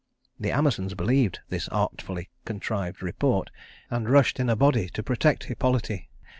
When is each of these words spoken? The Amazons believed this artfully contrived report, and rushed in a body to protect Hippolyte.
The 0.39 0.49
Amazons 0.51 0.95
believed 0.95 1.41
this 1.49 1.67
artfully 1.69 2.31
contrived 2.43 3.03
report, 3.03 3.51
and 3.91 4.09
rushed 4.09 4.39
in 4.39 4.49
a 4.49 4.55
body 4.55 4.89
to 4.89 5.03
protect 5.03 5.43
Hippolyte. 5.43 6.07